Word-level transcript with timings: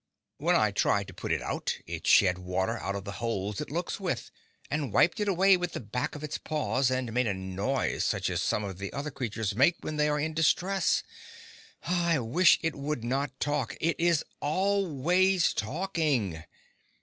When 0.39 0.55
I 0.55 0.71
tried 0.71 1.05
to 1.09 1.13
put 1.13 1.31
it 1.31 1.43
out 1.43 1.77
it 1.85 2.07
shed 2.07 2.39
water 2.39 2.79
out 2.79 2.95
of 2.95 3.03
the 3.05 3.11
holes 3.21 3.61
it 3.61 3.69
looks 3.69 3.99
with, 3.99 4.31
and 4.71 4.91
wiped 4.91 5.19
it 5.19 5.27
away 5.27 5.55
with 5.57 5.73
the 5.73 5.79
back 5.79 6.15
of 6.15 6.23
its 6.23 6.39
paws, 6.39 6.89
and 6.89 7.13
made 7.13 7.27
a 7.27 7.35
noise 7.35 8.03
such 8.03 8.27
as 8.31 8.41
some 8.41 8.63
of 8.63 8.79
the 8.79 8.91
other 8.93 9.13
animals 9.21 9.53
make 9.53 9.75
when 9.81 9.97
they 9.97 10.09
are 10.09 10.19
in 10.19 10.33
distress. 10.33 11.03
I 11.83 12.17
wish 12.17 12.57
it 12.63 12.73
would 12.75 13.03
not 13.03 13.39
talk; 13.39 13.77
it 13.79 13.95
is 13.99 14.23
always 14.41 15.53
talking. 15.53 16.45